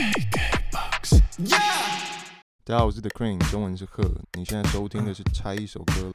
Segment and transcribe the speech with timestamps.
[0.00, 0.06] 大
[2.74, 4.02] 家好，我是 The Crane，中文是贺。
[4.32, 6.10] 你现在收听的是拆一首歌。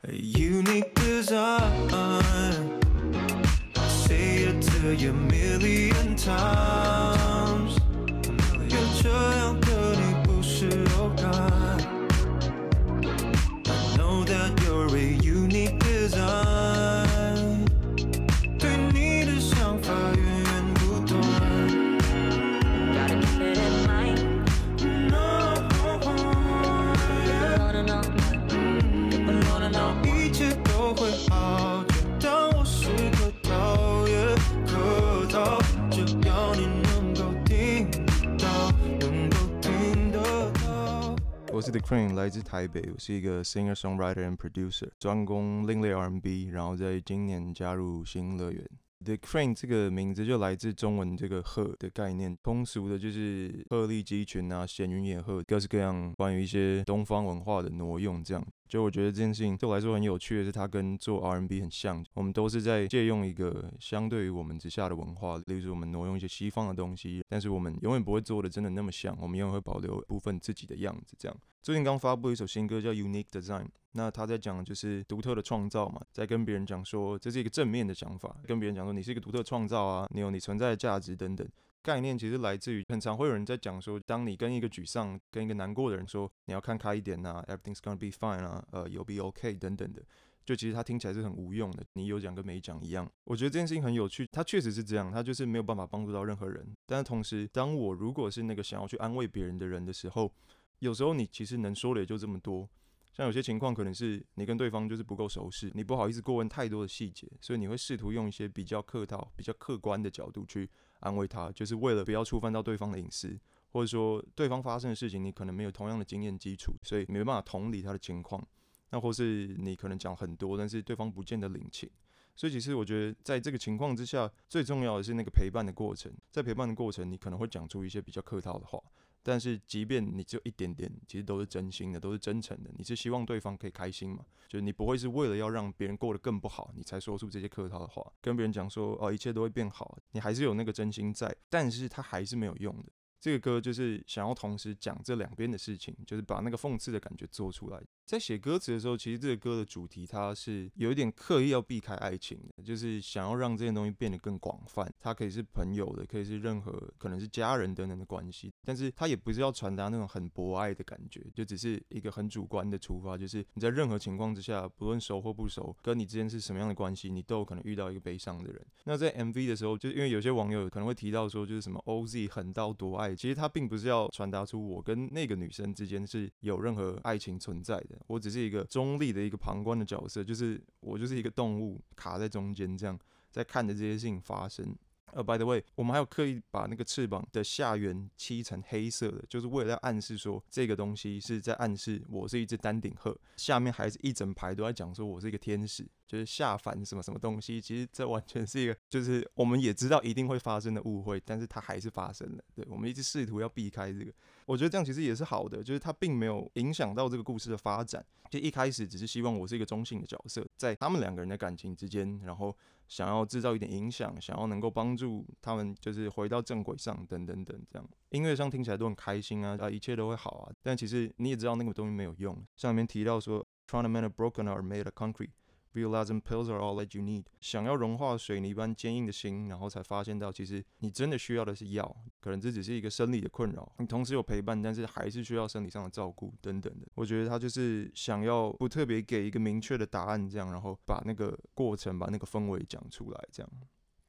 [41.66, 48.64] 是 The Crane，来自台北，我是一个 singer songwriter and producer，专攻另类 R&B，然后在今年加入新乐园。
[49.04, 58.48] The Crane 这个名字就来自中文这个鹤的概念，通俗的就是鹤立鸡群啊，闲云野鹤，各式各样关于一些东方文化的挪用这样。
[58.68, 71.16] 就我觉得这件事情对我来说很有趣的是，它跟做 R&B 很像，我们都是在借用一个相对于我们之下的文化，例如我们挪用一些西方的东西，但是我们永远不会做的真的那么像，我们永远会保留部分自己的样子。
[71.20, 81.48] 这样，最近刚发布一首新歌叫《Unique Design》，那他在讲的就是独特的创造嘛，在跟别人讲说这是一个正面的想法，跟别人讲说你是一个独特创造啊，你有你存在的价值等等。
[81.82, 89.16] 概念其实来自于很常会有人在讲说，当你跟一个沮丧、跟一个难过的人说你要看开一点呐、e v e r y t h i n g s gonna be fine 啊，呃有 be
[89.18, 90.02] ok 等等的，
[90.44, 93.10] 就其实它听起来是很无用的，你有讲跟没讲一样。
[93.24, 96.76] 我觉得这件事情很有趣，它确实是这样，它就是没有办法帮助到任何人。
[96.86, 100.32] 但是同时，当我如果是那个想要去安慰别人的人的时候，
[100.80, 102.70] 有时候你其实能说的也就这么多。
[103.14, 113.40] 像有些情况可能是你跟对方就是不够熟识，你不好意思过问太多的细节，所以你会试图用一些比较客套、比较客观的角度去安慰他，就是为了不要触犯到对方的隐私，
[113.76, 118.42] 或者说对方发生的事情你可能没有同样的经验基础，所以没办法同理他的情况。
[118.90, 121.90] 那或是你可能讲很多，但是对方不见得领情。
[122.38, 126.10] 所以其实我觉得，在这个情况之下，最重要的是那个陪伴的过程。
[126.32, 128.82] 在陪伴的过程，你可能会讲出一些比较客套的话，
[129.22, 132.72] 但是即便你只有一点点，其实都是真心的，都是真诚的。
[132.78, 134.24] 你是希望对方可以开心嘛？
[134.48, 142.92] 就是你不会是为了要让别人过得更不好，你才说出这些客套的话，跟别人讲说哦一切都会变好，你还是有那个真心在，但是它还是没有用的。
[143.26, 147.82] 这个歌就是想要同时讲这两边的事情，就是把那个讽刺的感觉做出来。
[148.06, 154.88] 在写歌词的时候，其实这个歌的主题它是有一点刻意要避开爱情的，就是想要让这件东西变得更广泛。
[155.00, 168.66] 它可以是朋友的，可以是任何可能是家人等等的关系，但是它也不是要传达那种很博爱的感觉，就只是一个很主观的出发，就是你在任何情况之下，不论熟或不熟，跟你之间是什么样的关系，你都有可能遇到一个悲伤的人。
[168.84, 183.00] 那在 MV 的时候，就是因为有些网友可能会提到说，就是什么 OZ 狠到多爱，其实他并不是要传达出我跟那个女生之间是有任何爱情存在的，我只是一个中立的一个旁观的角色，就是我就是一个动物卡在中间，这样
[183.32, 184.76] 在看着这些事情发生。
[185.14, 197.60] 呃、b y the way，我们还有刻意把那个翅膀的下缘漆成黑色的，就是为了要暗示说这个东西是在暗示我是一只丹顶鹤，下面还是一整排都在讲说我是一个天使，就是下凡什么什么东西。
[197.60, 202.44] 其实这完全是一个，就是我们也知道一定会发生的误会，但是它还是发生了。
[202.54, 204.12] 对我们一直试图要避开这个，
[204.46, 208.06] 我觉得这样其实也是好的，就是它并没有影响到这个故事的发展。
[208.30, 212.56] 就一开始只是希望我是一个中性的角色，在他们两个人的感情之间，然后
[212.88, 220.52] 想要制造一点影响，想要能够帮助他们就是回到正轨上，等等等，这样音乐上听起来都很开心啊，啊，一切都会好啊。
[220.64, 222.36] 但其实你也知道那个东西没有用。
[222.56, 225.30] 上面提到说，trying to mend a broken or made concrete。
[225.76, 227.26] Realize and pills are all that you need。
[227.42, 233.70] 想要融化水泥般坚硬的心，然后才发现到，其实你真的需要的是药，可能这只是一个生理的困扰。
[233.80, 236.88] 你同时有陪伴，但是还是需要生理上的照顾等等的。
[236.96, 243.52] 我觉得他就是想要不特别给一个明确的答案，这样，然后把那个过程、把那个氛围讲出来，这样。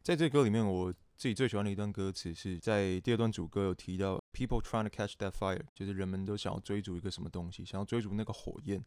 [0.04, 8.84] 在这歌里面，我自己最喜欢的一段歌词是在第二段主歌有提到，People trying to catch that fire，就是人们都想要追逐一个什么东西，想要追逐那个火焰。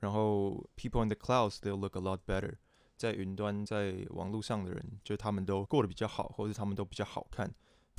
[0.00, 2.54] 然后，people in the clouds they'll look a lot better。
[2.96, 7.54] 在云端，在网络上的人，就他们都过得比较好，或者他们都比较好看。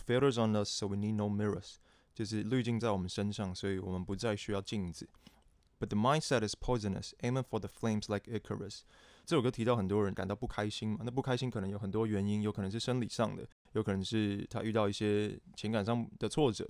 [0.06, 1.76] Filters on us, so we need no mirrors。
[2.16, 5.08] 就是滤镜在我们身上，所以我们不再需要镜子。
[5.80, 8.82] But the mindset is poisonous, aiming for the flames like Icarus。
[9.24, 16.68] 这首歌提到很多人感到不开心嘛，那不开心可能有很多原因，有可能是生理上的，有可能是他遇到一些情感上的挫折，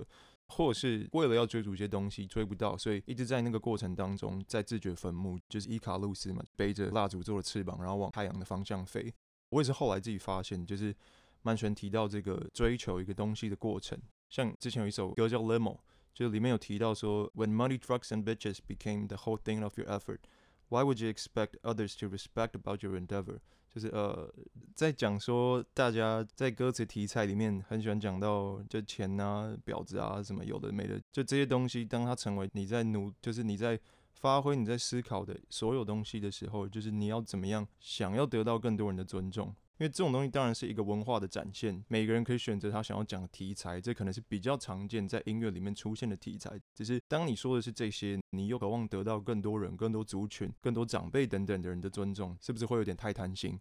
[0.48, 9.12] 或者是为了要追逐一些东西追不到，所以一直在那个过程当中在自掘坟墓，就是伊卡路斯嘛，背着蜡烛做的翅膀，然后往太阳的方向飞。
[9.50, 10.94] 我也是后来自己发现，就是
[11.42, 13.98] 曼泉提到这个追求一个东西的过程，
[14.28, 15.76] 像之前有一首歌叫《Limo》，
[16.14, 20.20] 就里面有提到说，When money, drugs, and bitches became the whole thing of your effort,
[20.68, 23.38] why would you expect others to respect about your endeavor？
[23.74, 24.32] 就是呃，
[24.74, 33.78] 在讲说大家在歌词题材里面很喜欢讲到就钱呐、婊子啊什么有的没的，就这些东西，当它成为你在努，就是你在
[34.14, 39.54] 发挥、你在思考的所有东西的时候，就是你要怎么样想要得到更多人的尊重。
[39.78, 46.60] 因为这种东西当然是一个文化的展现，每个人可以选择他想要讲的题材，这可能是比较常见在音乐里面出现的题材。
[46.74, 53.56] 只是当你说的是这些，你又渴望得到更多人、更多族群、更多长辈等等的人的尊重，是不是会有点太贪心？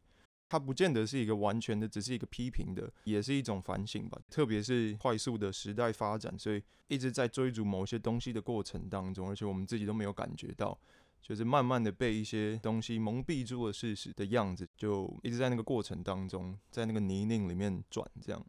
[0.49, 4.19] 它不见得是一个完全的，只是一个批评的，也是一种反省吧。
[4.29, 10.79] 特别是快速的时代发展，所以一直在追逐某些东西的过程当中，而且我们自己都没有感觉到。
[11.21, 18.45] 就是慢慢的被一些东西蒙蔽住了事实的样子，就一直在那个过程当中，在那个泥泞里面转这样。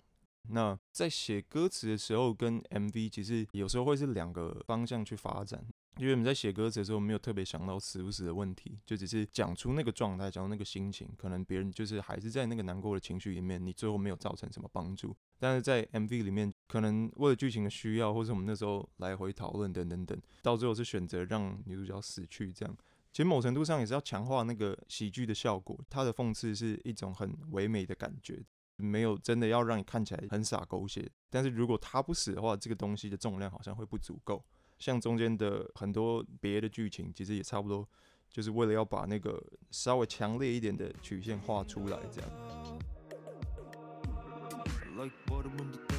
[0.50, 5.66] 那在写歌词的时候，跟 MV 其实有时候会是两个方向去发展。
[5.96, 11.08] 因为我们在写歌词的时候，没有特别想到死不死的问题，就只是讲出那个状态，讲出那个心情。
[11.16, 15.16] 可能别人就是还是在那个难过的情绪里面，你最后没有造成什么帮助。
[15.40, 22.52] 但是在 MV 里面，可能为了剧情的需要，或者我们那时候来回讨论等等等，到最后是选择让女主角死去。
[22.52, 22.76] 这样，
[23.10, 25.76] 其实某程度上也是要强化那个喜剧的效果。
[25.90, 28.40] 它的讽刺是一种很唯美的感觉，
[28.76, 31.10] 没有真的要让你看起来很傻狗血。
[31.28, 34.44] 但是如果他不死的话，这个东西的重量好像会不足够。
[34.78, 37.88] 像中间的很多别的剧情，其实也差不多，
[38.30, 42.30] 就是为了要把那个稍微强烈一点的曲线画出来，这样。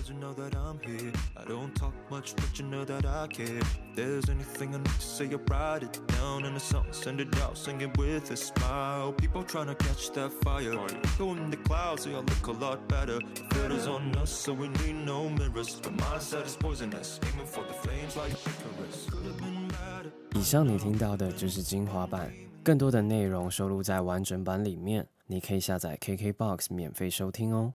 [0.09, 1.11] You know that I'm here.
[1.37, 3.59] I don't talk much, but you know that I care.
[3.59, 7.19] If there's anything I need to say, I write it down in a song, send
[7.19, 9.13] it out, sing it with a smile.
[9.13, 10.73] People trying to catch that fire.
[11.17, 13.19] Go in the clouds, so I look a lot better.
[13.19, 15.79] The filter's on us, so we need no mirrors.
[15.79, 19.05] The mindset is poisonous, aiming for the flames like Icarus.
[19.11, 20.11] Could have been better.
[20.35, 22.31] 以上你听到的就是精华版，
[22.63, 27.67] 更多的内容收录在完整版里面，你可以下载 KKBOX 免费收听哦。